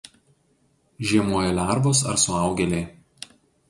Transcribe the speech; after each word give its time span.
Žiemoja 1.11 1.53
lervos 1.61 2.05
ar 2.11 2.21
suaugėliai. 2.27 2.85